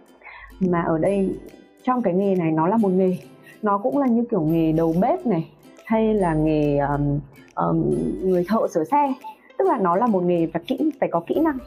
[0.60, 1.34] Mà ở đây
[1.82, 3.16] trong cái nghề này nó là một nghề.
[3.62, 5.50] Nó cũng là như kiểu nghề đầu bếp này
[5.84, 7.20] hay là nghề um,
[7.54, 9.12] um, người thợ sửa xe.
[9.58, 11.58] Tức là nó là một nghề và kỹ phải có kỹ năng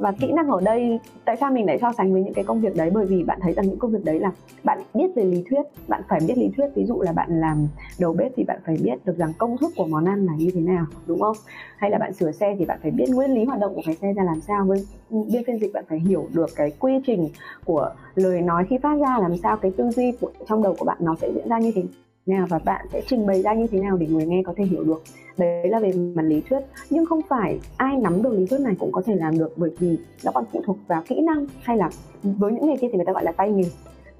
[0.00, 2.60] và kỹ năng ở đây, tại sao mình lại so sánh với những cái công
[2.60, 2.90] việc đấy?
[2.94, 4.32] Bởi vì bạn thấy rằng những công việc đấy là
[4.64, 6.66] bạn biết về lý thuyết, bạn phải biết lý thuyết.
[6.74, 9.72] Ví dụ là bạn làm đầu bếp thì bạn phải biết được rằng công thức
[9.76, 11.36] của món ăn là như thế nào, đúng không?
[11.76, 13.94] Hay là bạn sửa xe thì bạn phải biết nguyên lý hoạt động của cái
[13.94, 14.64] xe ra làm sao.
[14.64, 17.28] Với biên phiên dịch bạn phải hiểu được cái quy trình
[17.64, 20.84] của lời nói khi phát ra, làm sao cái tư duy của, trong đầu của
[20.84, 21.82] bạn nó sẽ diễn ra như thế
[22.30, 24.64] nào và bạn sẽ trình bày ra như thế nào để người nghe có thể
[24.64, 25.02] hiểu được.
[25.36, 28.74] Đấy là về mặt lý thuyết nhưng không phải ai nắm được lý thuyết này
[28.78, 31.76] cũng có thể làm được bởi vì nó còn phụ thuộc vào kỹ năng hay
[31.76, 31.90] là
[32.22, 33.64] với những nghề kia thì người ta gọi là tay nghề.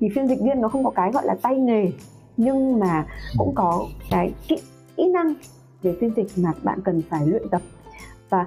[0.01, 1.91] Thì phiên dịch viên nó không có cái gọi là tay nghề
[2.37, 3.07] nhưng mà
[3.39, 4.57] cũng có cái kỹ,
[4.97, 5.35] kỹ năng
[5.83, 7.63] về phiên dịch mà bạn cần phải luyện tập.
[8.31, 8.47] Và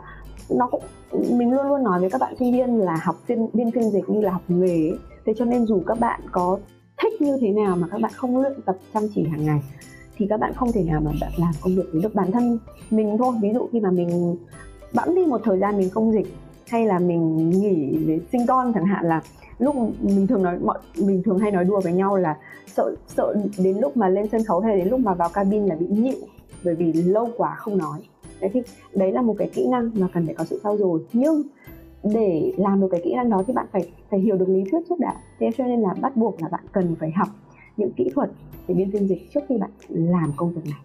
[0.50, 3.72] nó cũng mình luôn luôn nói với các bạn sinh viên là học phiên viên
[3.72, 4.98] phiên dịch như là học nghề ấy.
[5.26, 6.60] thế cho nên dù các bạn có
[7.04, 9.62] thích như thế nào mà các bạn không luyện tập chăm chỉ hàng ngày,
[10.18, 12.60] thì các bạn không thể nào mà bạn làm công việc được bản thân
[12.92, 13.34] mình thôi.
[13.42, 14.36] Ví dụ khi mà mình
[14.94, 16.34] bẵng đi một thời gian mình không dịch,
[16.68, 19.22] hay là mình nghỉ để sinh con chẳng hạn, là
[19.60, 22.38] lúc mình thường nói, mọi, mình thường hay nói đùa với nhau là
[22.76, 25.76] sợ sợ đến lúc mà lên sân khấu hay đến lúc mà vào cabin là
[25.76, 26.18] bị nhịu,
[26.64, 28.00] bởi vì lâu quá không nói.
[28.42, 28.62] Đấy thì
[28.94, 31.00] đấy là một cái kỹ năng mà cần phải có sự trau dồi.
[31.14, 31.44] Nhưng
[32.04, 34.80] để làm được cái kỹ năng đó thì bạn phải phải hiểu được lý thuyết
[34.90, 35.16] trước đã.
[35.40, 37.28] Thế cho nên là bắt buộc là bạn cần phải học
[37.78, 38.30] những kỹ thuật
[38.68, 40.80] về biên phiên dịch trước khi bạn làm công việc này.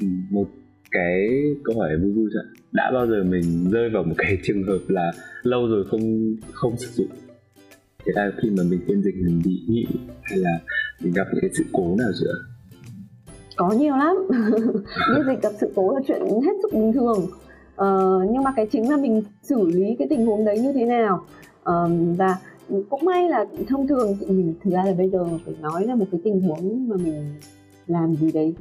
[0.00, 0.46] Ừ, một
[0.90, 1.28] cái
[1.64, 4.80] câu hỏi vui vui thôi đã bao giờ mình rơi vào một cái trường hợp
[4.88, 7.16] là lâu rồi không không sử dụng?
[8.06, 9.86] Thế là khi mà mình phiên dịch mình bị nhị
[10.22, 10.60] hay là
[11.02, 12.32] mình gặp những cái sự cố nào chưa?
[13.56, 14.16] Có nhiều lắm.
[15.14, 17.26] Biên dịch gặp sự cố là chuyện hết sức bình thường
[17.80, 20.84] uh, nhưng mà cái chính là mình xử lý cái tình huống đấy như thế
[20.84, 21.20] nào?
[21.70, 22.36] Uh, và
[22.90, 26.04] cũng may là thông thường mình thực ra là bây giờ phải nói là một
[26.12, 27.34] cái tình huống mà mình
[27.86, 28.54] làm gì đấy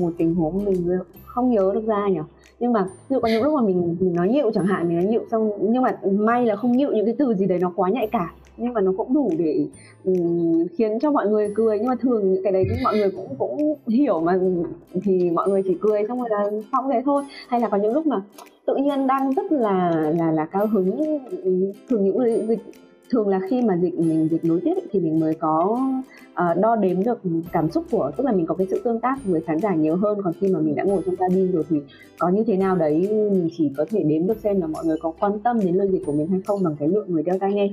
[0.00, 2.20] một tình huống mình không nhớ được ra nhỉ?
[2.60, 4.96] Nhưng mà ví dụ có những lúc mà mình, mình nói nhịu chẳng hạn mình
[4.96, 7.72] nói nhịu xong nhưng mà may là không nhịu những cái từ gì đấy nó
[7.76, 8.28] quá nhạy cảm
[8.58, 9.66] nhưng mà nó cũng đủ để
[10.04, 11.78] um, khiến cho mọi người cười.
[11.78, 14.38] Nhưng mà thường những cái đấy mọi người cũng cũng hiểu mà
[15.02, 17.24] thì mọi người chỉ cười xong rồi là xong thế thôi.
[17.48, 18.22] Hay là có những lúc mà
[18.66, 21.18] tự nhiên đang rất là là là cao hứng
[21.88, 22.60] thường những người dịch
[23.10, 25.80] thường là khi mà dịch mình dịch nối tiếp thì mình mới có
[26.32, 27.20] uh, đo đếm được
[27.52, 29.96] cảm xúc của tức là mình có cái sự tương tác với khán giả nhiều
[29.96, 30.18] hơn.
[30.24, 31.76] Còn khi mà mình đã ngồi trong cabin rồi thì
[32.18, 34.96] có như thế nào đấy mình chỉ có thể đếm được xem là mọi người
[35.00, 37.38] có quan tâm đến lời dịch của mình hay không bằng cái lượng người đeo
[37.40, 37.72] tai nghe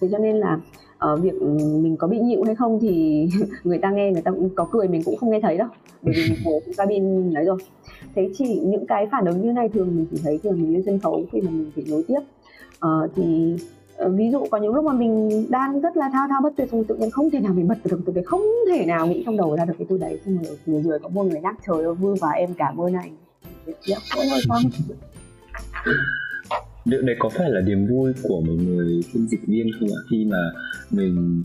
[0.00, 0.58] thế cho nên là
[0.98, 1.42] ở uh, việc
[1.82, 3.26] mình có bị nhịu hay không thì
[3.64, 5.68] người ta nghe người ta cũng có cười mình cũng không nghe thấy đâu.
[6.02, 7.58] Bởi vì mình trong cabin đấy rồi.
[8.14, 10.82] Thế chỉ những cái phản ứng như này thường mình chỉ thấy khi mình lên
[10.86, 12.20] sân khấu khi mà mình phải nối tiếp.
[12.84, 13.56] Uh, thì
[13.98, 16.68] Ờ, ví dụ có những lúc mà mình đang rất là thao thao bất tuyệt
[16.70, 19.22] xong tự nhiên không thể nào mình bật được từ cái không thể nào nghĩ
[19.26, 20.20] trong đầu ra được cái từ đấy.
[20.24, 22.94] Xong rồi vừa rồi có một người nhắc trời ơi vui và em cảm ơn
[22.94, 23.16] anh
[26.84, 30.00] Điều này có phải là niềm vui của một người phiên dịch viên không ạ?
[30.10, 30.50] Khi mà
[30.90, 31.42] mình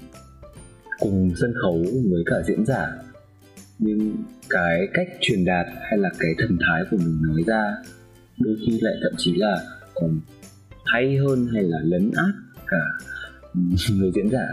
[0.99, 1.77] cùng sân khấu
[2.11, 2.87] với cả diễn giả
[3.79, 4.15] nhưng
[4.49, 7.75] cái cách truyền đạt hay là cái thần thái của mình nói ra
[8.39, 9.57] đôi khi lại thậm chí là
[9.95, 10.19] còn
[10.85, 12.33] hay hơn hay là lấn át
[12.67, 13.07] cả
[13.97, 14.47] người diễn giả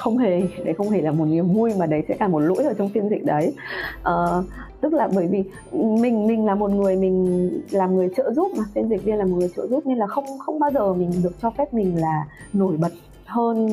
[0.00, 2.64] không hề đấy không hề là một niềm vui mà đấy sẽ là một lỗi
[2.64, 3.54] ở trong phiên dịch đấy
[4.00, 4.44] uh,
[4.84, 8.64] tức là bởi vì mình mình là một người, mình làm người trợ giúp mà.
[8.74, 11.10] Phiên dịch viên là một người trợ giúp nên là không không bao giờ mình
[11.22, 12.92] được cho phép mình là nổi bật
[13.24, 13.68] hơn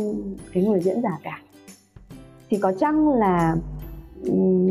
[0.53, 1.41] cái người diễn giả cả.
[2.49, 3.55] Thì có chăng là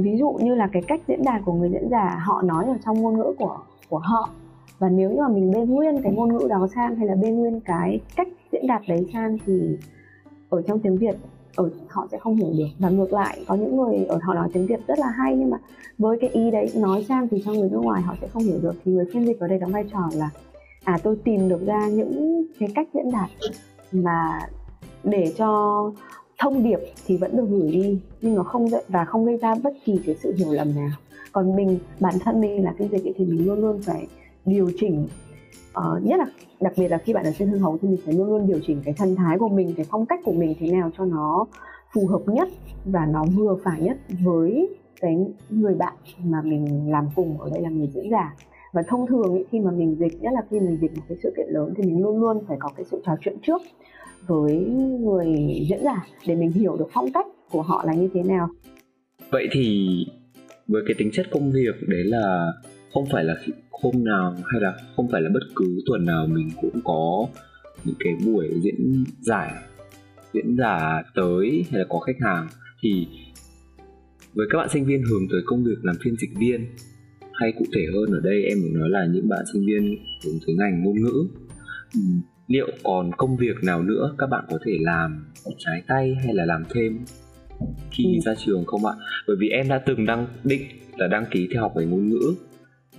[0.02, 2.76] ví dụ như là cái cách diễn đạt của người diễn giả, họ nói ở
[2.84, 3.56] trong ngôn ngữ của
[3.88, 4.30] của họ.
[4.78, 7.38] Và nếu như mà mình bên nguyên cái ngôn ngữ đó sang hay là bên
[7.38, 9.76] nguyên cái cách diễn đạt đấy sang thì
[10.50, 11.16] ở trong tiếng việt
[11.62, 12.68] ở họ sẽ không hiểu được.
[12.78, 15.50] Và ngược lại, có những người ở họ nói tiếng việt rất là hay, nhưng
[15.50, 15.58] mà
[15.98, 18.58] với cái ý đấy nói sang thì cho người nước ngoài họ sẽ không hiểu
[18.62, 18.74] được.
[18.84, 20.30] Thì người phiên dịch ở đây đóng vai trò là
[20.84, 23.30] à tôi tìm được ra những cái cách diễn đạt
[23.92, 24.40] mà
[25.04, 25.92] để cho
[26.38, 29.74] thông điệp thì vẫn được gửi đi, nhưng nó không và không gây ra bất
[29.84, 30.90] kỳ cái sự hiểu lầm nào.
[31.32, 34.06] Còn mình, bản thân mình là phiên dịch thì mình luôn luôn phải
[34.44, 35.08] điều chỉnh
[35.78, 36.26] uh, nhất là
[36.60, 38.60] đặc biệt là khi bạn ở trên sân khấu thì mình phải luôn luôn điều
[38.66, 41.46] chỉnh cái thân thái của mình cái phong cách của mình thế nào cho nó
[41.94, 42.48] phù hợp nhất
[42.84, 44.68] và nó vừa phải nhất với
[45.00, 45.16] cái
[45.50, 48.34] người bạn mà mình làm cùng ở đây là người diễn giả.
[48.72, 51.18] Và thông thường ý, khi mà mình dịch nhất là khi mình dịch một cái
[51.22, 53.62] sự kiện lớn thì mình luôn luôn phải có cái sự trò chuyện trước
[54.26, 54.56] với
[55.00, 55.26] người
[55.68, 58.48] diễn giả để mình hiểu được phong cách của họ là như thế nào.
[59.30, 59.88] Vậy thì
[60.68, 62.52] với cái tính chất công việc đấy là
[62.92, 63.34] không phải là
[63.70, 67.26] hôm nào hay là không phải là bất cứ tuần nào mình cũng có
[67.84, 69.54] những cái buổi diễn giải
[70.32, 72.48] diễn giả tới hay là có khách hàng
[72.82, 73.06] thì
[74.34, 76.66] với các bạn sinh viên hướng tới công việc làm phiên dịch viên
[77.32, 80.38] hay cụ thể hơn ở đây em muốn nói là những bạn sinh viên hướng
[80.46, 81.26] tới ngành ngôn ngữ
[81.94, 82.00] ừ.
[82.46, 85.24] liệu còn công việc nào nữa các bạn có thể làm
[85.58, 86.98] trái tay hay là làm thêm
[87.90, 88.20] khi ừ.
[88.24, 88.92] ra trường không ạ
[89.26, 90.62] bởi vì em đã từng đăng định
[90.96, 92.34] là đăng ký theo học về ngôn ngữ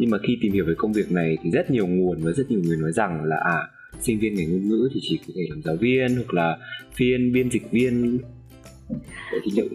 [0.02, 2.52] nhưng mà khi tìm hiểu về công việc này thì rất nhiều nguồn và rất
[2.52, 5.42] nhiều người nói rằng là à sinh viên ngành ngôn ngữ thì chỉ có thể
[5.50, 6.58] làm giáo viên hoặc là
[6.96, 8.20] phiên biên dịch viên.
[9.44, 9.66] Thì liệu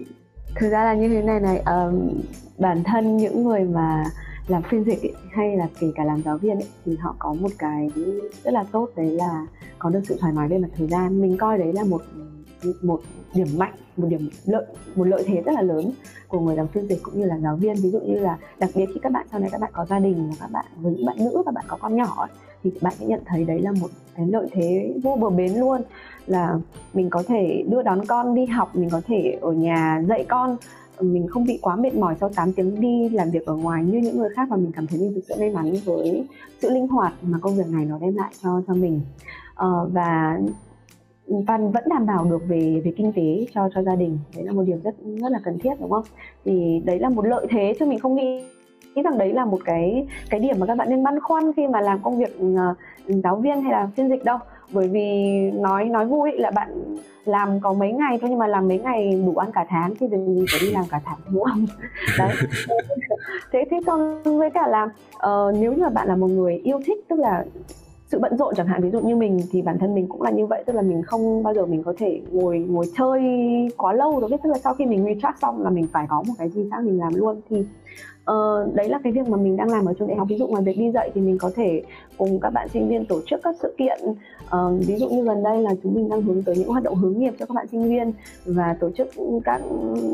[0.55, 2.21] thực ra là như thế này này um,
[2.59, 4.05] bản thân những người mà
[4.49, 7.35] làm phiên dịch ấy, hay là kể cả làm giáo viên ấy, thì họ có
[7.35, 7.91] một cái
[8.45, 9.47] rất là tốt đấy là
[9.79, 11.21] có được sự thoải mái về mặt thời gian.
[11.23, 12.03] Mình coi đấy là một
[12.83, 13.01] một
[13.35, 14.65] điểm mạnh một điểm lợi
[14.95, 15.91] một lợi thế rất là lớn
[16.29, 17.75] của người làm phiên dịch cũng như là giáo viên.
[17.75, 19.99] Ví dụ như là đặc biệt khi các bạn sau này các bạn có gia
[19.99, 22.29] đình và các bạn với những bạn nữ và bạn có con nhỏ ấy,
[22.63, 25.81] thì bạn sẽ nhận thấy đấy là một cái lợi thế vô bờ bến luôn.
[26.27, 26.59] Là
[26.95, 30.57] mình có thể đưa đón con đi học mình có thể ở nhà dạy con.
[31.01, 33.99] Mình không bị quá mệt mỏi sau 8 tiếng đi làm việc ở ngoài như
[33.99, 36.27] những người khác và mình cảm thấy mình thực sự may mắn với
[36.63, 39.01] sự linh hoạt mà công việc này nó đem lại cho cho mình.
[39.53, 40.39] Uh, và
[41.27, 44.19] và vẫn đảm bảo được về về kinh tế cho cho gia đình.
[44.37, 46.05] Đấy là một điều rất rất là cần thiết đúng không?
[46.45, 48.45] Thì đấy là một lợi thế cho mình không nghĩ
[48.95, 51.67] nghĩ rằng đấy là một cái cái điểm mà các bạn nên băn khoăn khi
[51.67, 52.77] mà làm công việc uh,
[53.25, 54.39] giáo viên hay là phiên dịch đâu.
[54.73, 58.69] Bởi vì nói nói vui là bạn làm có mấy ngày thôi nhưng mà làm
[58.69, 61.67] mấy ngày đủ ăn cả tháng thì mình phải đi làm cả tháng đúng không?
[62.19, 62.31] Đấy.
[63.53, 64.85] Thế thế còn với cả là
[65.17, 67.45] uh, nếu như là bạn là một người yêu thích tức là
[68.17, 68.83] sự bận rộn chẳng hạn.
[68.83, 71.03] Ví dụ như mình thì bản thân mình cũng là như vậy, tức là mình
[71.03, 73.21] không bao giờ mình có thể ngồi ngồi chơi
[73.77, 74.21] quá lâu.
[74.21, 76.49] Rồi biết, tức là sau khi mình recharge xong là mình phải có một cái
[76.49, 77.41] gì khác mình làm luôn.
[77.51, 77.65] Thì
[78.27, 80.29] Ờ, đấy là cái việc mà mình đang làm ở trường đại học.
[80.31, 81.83] Ví dụ ngoài việc đi dạy thì mình có thể
[82.19, 83.99] cùng các bạn sinh viên tổ chức các sự kiện.
[84.45, 86.95] Uh, ví dụ như gần đây là chúng mình đang hướng tới những hoạt động
[86.95, 88.13] hướng nghiệp cho các bạn sinh viên
[88.45, 89.09] và tổ chức
[89.45, 89.61] các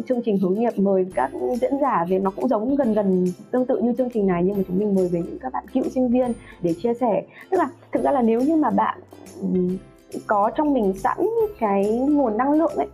[0.08, 2.18] chương trình hướng nghiệp mời các diễn giả về.
[2.18, 4.94] Nó cũng giống gần gần tương tự như chương trình này nhưng mà chúng mình
[4.94, 7.22] mời về những các bạn cựu sinh viên để chia sẻ.
[7.50, 8.98] Tức là thực ra là nếu như mà bạn
[10.26, 11.18] có trong mình sẵn
[11.58, 12.86] cái nguồn năng lượng ấy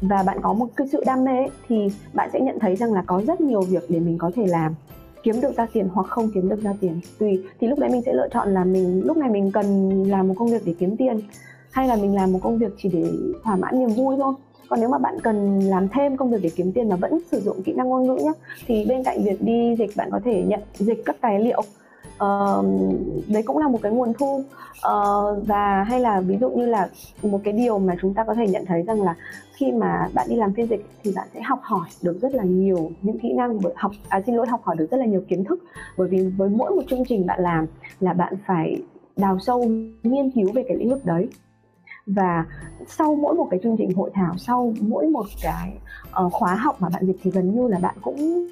[0.00, 2.92] và bạn có một cái sự đam mê ấy, thì bạn sẽ nhận thấy rằng
[2.92, 4.74] là có rất nhiều việc để mình có thể làm.
[5.22, 7.00] Kiếm được ra tiền hoặc không kiếm được ra tiền.
[7.18, 10.28] Tùy thì lúc đấy mình sẽ lựa chọn là mình lúc này mình cần làm
[10.28, 11.20] một công việc để kiếm tiền
[11.70, 13.10] hay là mình làm một công việc chỉ để
[13.42, 14.34] thỏa mãn niềm vui thôi.
[14.68, 17.40] Còn nếu mà bạn cần làm thêm công việc để kiếm tiền mà vẫn sử
[17.40, 18.32] dụng kỹ năng ngôn ngữ nhé
[18.66, 21.62] thì bên cạnh việc đi dịch bạn có thể nhận dịch các tài liệu
[22.24, 22.64] uh,
[23.28, 24.44] đấy cũng là một cái nguồn thu.
[24.76, 26.88] Uh, và hay là ví dụ như là
[27.22, 29.16] một cái điều mà chúng ta có thể nhận thấy rằng là
[29.52, 32.44] khi mà bạn đi làm phiên dịch thì bạn sẽ học hỏi được rất là
[32.44, 35.44] nhiều những kỹ năng học à xin lỗi học hỏi được rất là nhiều kiến
[35.44, 35.64] thức.
[35.96, 37.66] Bởi vì với mỗi một chương trình bạn làm
[38.00, 38.82] là bạn phải
[39.16, 39.64] đào sâu
[40.02, 41.28] nghiên cứu về cái lĩnh vực đấy.
[42.06, 42.44] Và
[42.86, 45.72] sau mỗi một cái chương trình hội thảo sau mỗi một cái
[46.24, 48.46] uh, khóa học mà bạn dịch thì gần như là bạn cũng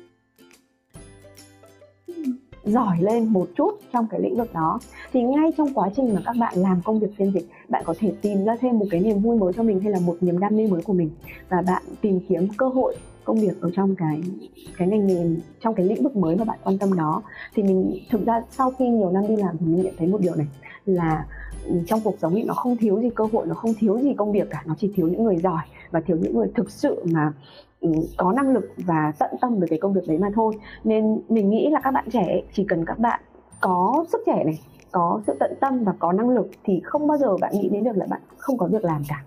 [2.64, 4.78] giỏi lên một chút trong cái lĩnh vực đó.
[5.12, 7.94] Thì ngay trong quá trình mà các bạn làm công việc phiên dịch, bạn có
[7.98, 10.38] thể tìm ra thêm một cái niềm vui mới cho mình hay là một niềm
[10.38, 11.10] đam mê mới của mình.
[11.48, 14.20] Và bạn tìm kiếm cơ hội công việc ở trong cái
[14.76, 17.22] cái ngành nghề, trong cái lĩnh vực mới mà bạn quan tâm đó.
[17.54, 20.20] Thì mình, thực ra sau khi nhiều năm đi làm thì mình nhận thấy một
[20.20, 20.46] điều này,
[20.86, 21.26] là
[21.64, 24.14] ừ, trong cuộc sống thì nó không thiếu gì cơ hội, nó không thiếu gì
[24.16, 27.04] công việc cả, nó chỉ thiếu những người giỏi và thiếu những người thực sự
[27.12, 27.32] mà
[27.84, 30.54] Ừ, có năng lực và tận tâm với cái công việc đấy mà thôi.
[30.84, 33.20] Nên mình nghĩ là các bạn trẻ chỉ cần các bạn
[33.60, 34.60] có sức trẻ này,
[34.92, 37.84] có sự tận tâm và có năng lực thì không bao giờ bạn nghĩ đến
[37.84, 39.24] được là bạn không có việc làm cả.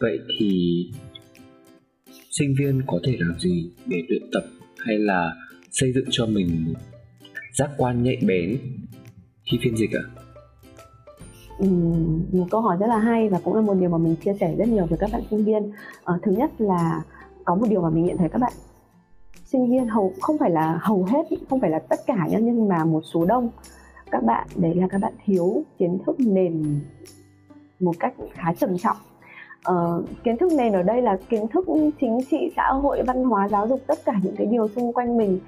[0.00, 0.90] Vậy thì
[2.30, 4.44] sinh viên có thể làm gì để luyện tập
[4.78, 5.32] hay là
[5.70, 6.80] xây dựng cho mình một
[7.52, 8.58] giác quan nhạy bén?
[9.50, 10.02] Khi phiên dịch ạ.
[10.16, 10.21] à?
[12.32, 14.54] Một câu hỏi rất là hay và cũng là một điều mà mình chia sẻ
[14.58, 15.72] rất nhiều với các bạn sinh viên.
[16.14, 17.02] Uh, thứ nhất là
[17.44, 18.52] có một điều mà mình nhận thấy các bạn
[19.44, 22.68] sinh viên hầu không phải là hầu hết không phải là tất cả nhá nhưng
[22.68, 23.48] mà một số đông
[24.10, 26.80] các bạn đấy là các bạn thiếu kiến thức nền
[27.80, 28.96] một cách khá trầm trọng.
[29.70, 31.66] Uh, kiến thức nền ở đây là kiến thức
[32.00, 35.16] chính trị xã hội văn hóa giáo dục tất cả những cái điều xung quanh
[35.16, 35.38] mình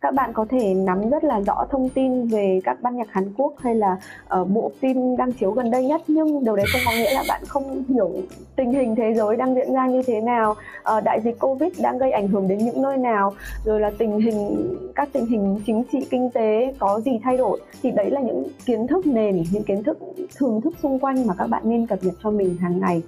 [0.00, 3.32] các bạn có thể nắm rất là rõ thông tin về các ban nhạc Hàn
[3.36, 3.96] Quốc hay là
[4.40, 6.02] uh, bộ phim đang chiếu gần đây nhất.
[6.08, 8.10] Nhưng điều đấy không có nghĩa là bạn không hiểu
[8.56, 10.50] tình hình thế giới đang diễn ra như thế nào.
[10.96, 13.32] Uh, đại dịch Covid đang gây ảnh hưởng đến những nơi nào
[13.64, 17.60] rồi là tình hình các tình hình chính trị kinh tế có gì thay đổi.
[17.82, 19.98] Thì đấy là những kiến thức nền những kiến thức
[20.36, 23.02] thường thức xung quanh mà các bạn nên cập nhật cho mình hàng ngày.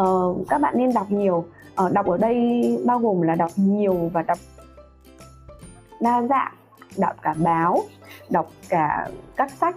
[0.00, 1.44] Uh, các bạn nên đọc nhiều.
[1.86, 2.36] Uh, đọc ở đây
[2.84, 4.38] bao gồm là đọc nhiều và đọc
[6.00, 6.52] đa dạng
[6.98, 7.80] đọc cả báo
[8.30, 9.76] đọc cả các sách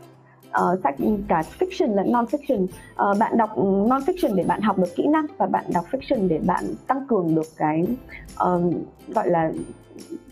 [0.49, 0.95] uh, sách
[1.27, 3.49] cả fiction lẫn non fiction uh, ờ, bạn đọc
[3.87, 7.07] non fiction để bạn học được kỹ năng và bạn đọc fiction để bạn tăng
[7.07, 7.85] cường được cái
[8.33, 8.73] uh,
[9.07, 9.51] gọi là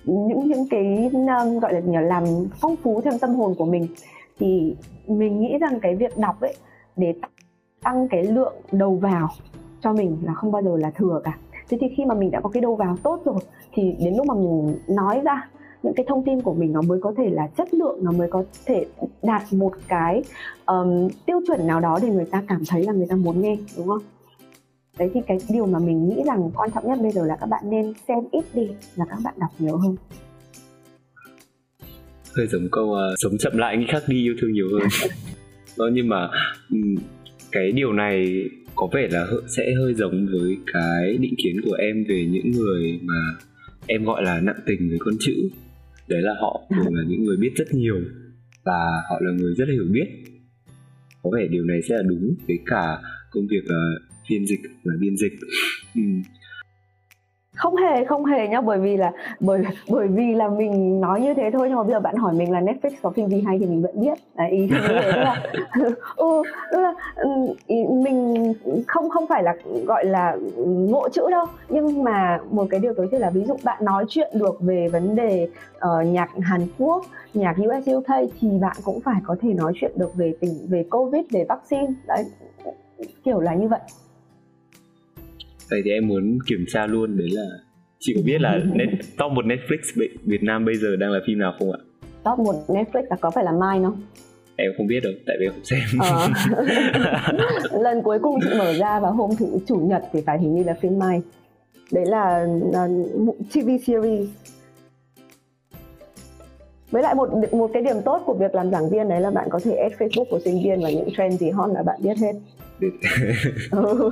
[0.04, 2.24] những những cái uh, gọi là nhờ làm
[2.62, 3.88] phong phú thêm tâm hồn của mình.
[4.40, 4.76] Thì
[5.08, 6.56] mình nghĩ rằng cái việc đọc ấy
[6.96, 7.14] để
[7.84, 9.30] tăng cái lượng đầu vào
[9.82, 11.38] cho mình là không bao giờ là thừa cả.
[11.70, 13.40] Thế thì khi mà mình đã có cái đầu vào tốt rồi
[13.74, 15.50] thì đến lúc mà mình nói ra
[15.84, 18.28] những cái thông tin của mình nó mới có thể là chất lượng nó mới
[18.32, 18.86] có thể
[19.24, 20.24] đạt một cái
[20.66, 23.58] um, tiêu chuẩn nào đó để người ta cảm thấy là người ta muốn nghe
[23.78, 24.02] đúng không?
[24.98, 27.46] Đấy thì cái điều mà mình nghĩ rằng quan trọng nhất bây giờ là các
[27.46, 29.96] bạn nên xem ít đi là các bạn đọc nhiều hơn.
[32.36, 34.88] Hơi giống câu uh, sống chậm lại nghĩ khác đi yêu thương nhiều hơn.
[35.78, 36.30] Đó nhưng mà
[36.70, 36.96] um,
[37.52, 38.44] cái điều này
[38.76, 43.00] có vẻ là sẽ hơi giống với cái định kiến của em về những người
[43.04, 43.22] mà
[43.88, 45.50] em gọi là nặng tình với con chữ
[46.10, 48.02] đấy là họ thường là những người biết rất nhiều
[48.66, 50.08] và họ là người rất là hiểu biết.
[51.24, 52.98] Có vẻ điều này sẽ là đúng với cả
[53.32, 55.34] công việc uh, phiên dịch và biên dịch.
[55.96, 56.02] Ừ
[57.60, 61.34] không hề không hề nhá bởi vì là bởi bởi vì là mình nói như
[61.34, 63.60] thế thôi nhưng mà bây giờ bạn hỏi mình là Netflix có phim gì hay
[63.60, 64.20] thì mình vẫn biết.
[64.36, 65.44] Đấy, ý thế là
[66.16, 67.30] ừ, tức là ừ,
[67.92, 68.54] mình
[68.88, 71.46] không không phải là gọi là ừ, ngộ chữ đâu.
[71.70, 74.88] Nhưng mà một cái điều tối thiểu là ví dụ bạn nói chuyện được về
[74.88, 79.54] vấn đề uh, nhạc Hàn Quốc nhạc US UK thì bạn cũng phải có thể
[79.54, 81.88] nói chuyện được về tình về Covid về vaccine.
[82.08, 82.26] Đấy
[83.24, 83.80] kiểu là như vậy
[85.72, 87.46] vậy thì em muốn kiểm tra luôn đấy là
[88.00, 91.40] chị có biết là net, top một Netflix Việt Nam bây giờ đang là phim
[91.40, 91.80] nào không ạ?
[92.24, 94.02] Top một Netflix là có phải là Mai không?
[94.56, 95.80] Em không biết đâu, tại vì em không xem.
[96.00, 96.30] Ờ.
[97.82, 100.64] Lần cuối cùng chị mở ra vào hôm thứ chủ nhật thì phải hình như
[100.64, 101.22] là phim Mai.
[101.92, 102.88] Đấy là, là
[103.54, 104.30] TV series
[106.92, 109.48] với lại một một cái điểm tốt của việc làm giảng viên đấy là bạn
[109.50, 112.18] có thể add Facebook của sinh viên và những trend gì hot là bạn biết
[112.18, 112.34] hết.
[113.72, 114.12] ừ.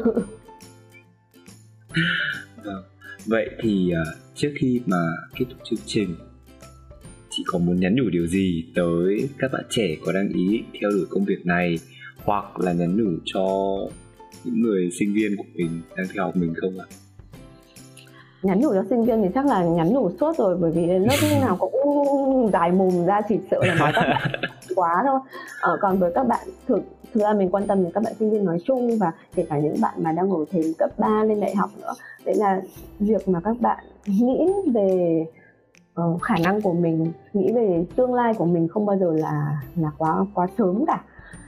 [2.63, 2.83] Vâng.
[3.25, 4.97] Vậy thì uh, trước khi mà
[5.35, 6.15] kết thúc chương trình
[7.29, 10.89] chị có muốn nhắn nhủ điều gì tới các bạn trẻ có đăng ý theo
[10.91, 11.79] đuổi công việc này
[12.23, 13.45] hoặc là nhắn nhủ cho
[14.43, 16.85] những người sinh viên của mình đang theo học mình không ạ?
[18.41, 21.37] nhắn nhủ cho sinh viên thì chắc là nhắn nhủ suốt rồi bởi vì lớp
[21.41, 24.31] nào cũng dài mồm ra chỉ sợ là nói các bạn
[24.75, 25.19] quá thôi
[25.61, 26.83] ờ, còn với các bạn thực
[27.13, 29.59] thực ra mình quan tâm đến các bạn sinh viên nói chung và kể cả
[29.59, 31.93] những bạn mà đang ở thế cấp 3 lên đại học nữa.
[32.25, 32.61] Đấy là
[32.99, 35.25] việc mà các bạn nghĩ về
[36.01, 39.61] uh, khả năng của mình nghĩ về tương lai của mình không bao giờ là
[39.75, 41.03] là quá quá sớm cả.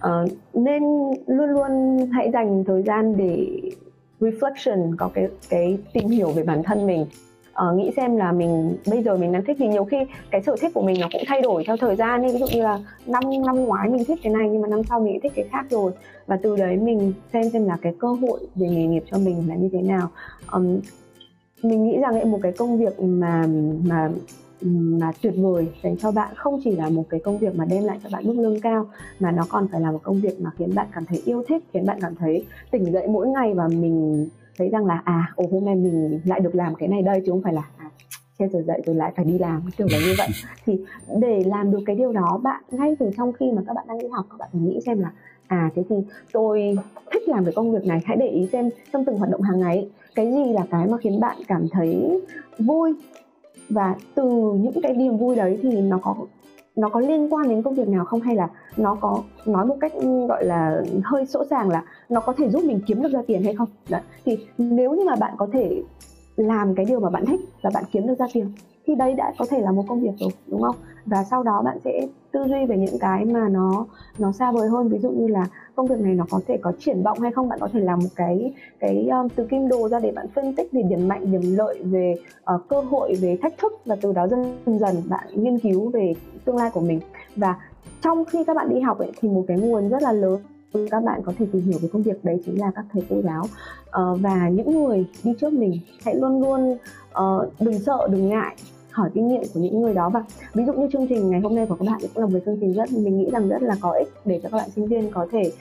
[0.07, 0.83] Uh, nên
[1.27, 3.61] luôn luôn hãy dành thời gian để
[4.19, 7.05] reflection có cái cái tìm hiểu về bản thân mình
[7.67, 9.97] uh, nghĩ xem là mình bây giờ mình đang thích thì nhiều khi
[10.31, 12.45] cái sở thích của mình nó cũng thay đổi theo thời gian nên ví dụ
[12.53, 15.31] như là năm năm ngoái mình thích cái này nhưng mà năm sau mình thích
[15.35, 15.91] cái khác rồi.
[16.27, 19.49] Và từ đấy mình xem xem là cái cơ hội về nghề nghiệp cho mình
[19.49, 20.09] là như thế nào.
[20.51, 20.79] Um,
[21.63, 23.47] mình nghĩ rằng ấy, một cái công việc mà
[23.83, 24.09] mà
[24.61, 27.83] mà tuyệt vời dành cho bạn không chỉ là một cái công việc mà đem
[27.83, 30.51] lại cho bạn mức lương cao mà nó còn phải là một công việc mà
[30.57, 33.67] khiến bạn cảm thấy yêu thích khiến bạn cảm thấy tỉnh dậy mỗi ngày và
[33.67, 34.27] mình
[34.59, 37.31] thấy rằng là à ồ hôm nay mình lại được làm cái này đây chứ
[37.31, 37.89] không phải là à,
[38.39, 40.27] chết rồi dậy rồi lại phải đi làm kiểu là như vậy.
[40.65, 40.79] Thì
[41.19, 43.97] để làm được cái điều đó bạn ngay từ trong khi mà các bạn đang
[43.97, 45.11] đi học các bạn phải nghĩ xem là
[45.47, 45.95] à thế thì
[46.33, 46.77] tôi
[47.11, 49.59] thích làm cái công việc này hãy để ý xem trong từng hoạt động hàng
[49.59, 52.21] ngày cái gì là cái mà khiến bạn cảm thấy
[52.59, 52.93] vui?
[53.69, 56.15] Và từ những cái niềm vui đấy thì nó có
[56.79, 59.77] nó có liên quan đến công việc nào không hay là nó có nói một
[59.81, 63.11] cách ừ, gọi là, hơi sỗ sàng là nó có thể giúp mình kiếm được
[63.11, 64.01] ra tiền hay không đấy.
[64.25, 65.83] thì nếu như mà bạn có thể
[66.37, 68.51] làm cái điều mà bạn thích và bạn kiếm được ra tiền,
[68.87, 71.61] thì đây đã có thể là một công việc rồi, đúng không và sau đó
[71.65, 73.85] bạn sẽ tư duy về những cái mà nó
[74.17, 74.89] nó xa vời hơn.
[74.89, 77.49] Ví dụ như là công việc này nó có thể có triển vọng hay không?
[77.49, 80.55] Bạn có thể làm một cái cái um, từ kim đồ ra để bạn phân
[80.55, 82.15] tích về điểm mạnh điểm lợi về
[82.55, 86.13] uh, cơ hội về thách thức và từ đó dần dần bạn nghiên cứu về
[86.45, 86.99] tương lai của mình.
[87.35, 87.55] Và
[88.01, 90.39] trong khi các bạn đi học ấy, thì một cái nguồn rất là lớn
[90.91, 93.21] các bạn có thể tìm hiểu về công việc đấy chính là các thầy cô
[93.21, 93.43] giáo.
[93.43, 96.77] Uh, và những người đi trước mình hãy luôn luôn
[97.19, 98.55] uh, đừng sợ đừng ngại
[98.91, 100.23] hỏi kinh nghiệm của những người đó và
[100.53, 102.57] ví dụ như chương trình ngày hôm nay của các bạn cũng là một chương
[102.61, 105.11] trình rất mình nghĩ rằng rất là có ích để cho các bạn sinh viên
[105.11, 105.51] có thể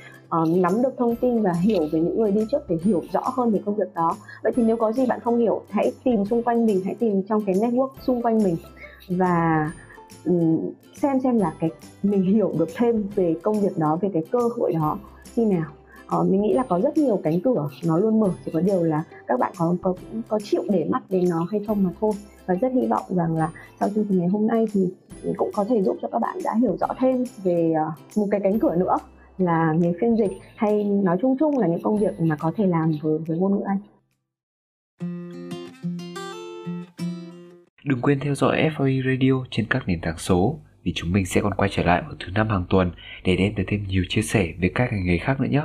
[0.42, 3.22] uh, nắm được thông tin và hiểu về những người đi trước để hiểu rõ
[3.24, 4.16] hơn về công việc đó.
[4.42, 7.22] Vậy thì nếu có gì bạn không hiểu hãy tìm xung quanh mình hãy tìm
[7.22, 8.56] trong cái network xung quanh mình
[9.08, 9.70] và
[10.24, 11.70] um, xem xem là cái
[12.02, 14.98] mình hiểu được thêm về công việc đó về cái cơ hội đó
[15.34, 15.70] khi nào.
[16.06, 18.82] Ờ, mình nghĩ là có rất nhiều cánh cửa nó luôn mở chỉ có điều
[18.82, 19.94] là các bạn có có
[20.28, 22.12] có chịu để mắt đến nó hay không mà thôi
[22.48, 24.88] và rất hy vọng rằng là sau chương trình ngày hôm nay thì
[25.36, 28.40] cũng có thể giúp cho các bạn đã hiểu rõ thêm về ờ, một cái
[28.44, 28.96] cánh cửa nữa
[29.38, 32.66] là nghề phiên dịch hay nói chung chung là những công việc mà có thể
[32.66, 33.78] làm với, với ngôn ngữ Anh.
[37.84, 41.40] Đừng quên theo dõi FOE Radio trên các nền tảng số vì chúng mình sẽ
[41.40, 42.90] còn quay trở lại vào thứ năm hàng tuần
[43.24, 45.62] để đem tới thêm nhiều chia sẻ về các ngành nghề khác nữa nhé.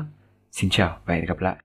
[0.51, 1.55] Xin chào và hẹn gặp lại.